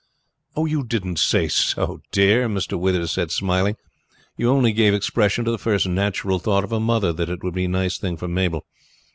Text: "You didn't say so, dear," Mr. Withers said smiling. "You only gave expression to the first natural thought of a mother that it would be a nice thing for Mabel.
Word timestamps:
"You 0.57 0.83
didn't 0.83 1.19
say 1.19 1.47
so, 1.47 2.01
dear," 2.11 2.49
Mr. 2.49 2.73
Withers 2.75 3.11
said 3.11 3.29
smiling. 3.29 3.75
"You 4.35 4.49
only 4.49 4.73
gave 4.73 4.95
expression 4.95 5.45
to 5.45 5.51
the 5.51 5.59
first 5.59 5.87
natural 5.87 6.39
thought 6.39 6.63
of 6.63 6.71
a 6.71 6.79
mother 6.79 7.13
that 7.13 7.29
it 7.29 7.43
would 7.43 7.53
be 7.53 7.65
a 7.65 7.69
nice 7.69 7.99
thing 7.99 8.17
for 8.17 8.27
Mabel. 8.27 8.65